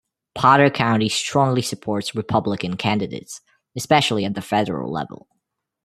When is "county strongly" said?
0.71-1.61